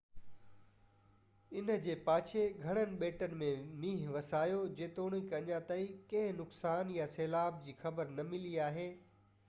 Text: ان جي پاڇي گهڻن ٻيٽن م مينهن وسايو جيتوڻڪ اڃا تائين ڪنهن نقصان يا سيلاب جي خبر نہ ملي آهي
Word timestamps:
ان 1.59 1.67
جي 1.83 1.95
پاڇي 2.07 2.45
گهڻن 2.63 2.95
ٻيٽن 3.03 3.35
م 3.41 3.51
مينهن 3.83 4.15
وسايو 4.15 4.63
جيتوڻڪ 4.79 5.35
اڃا 5.41 5.59
تائين 5.73 5.99
ڪنهن 6.15 6.39
نقصان 6.43 6.95
يا 6.99 7.07
سيلاب 7.17 7.61
جي 7.69 7.77
خبر 7.83 8.17
نہ 8.21 8.27
ملي 8.33 8.55
آهي 8.71 8.89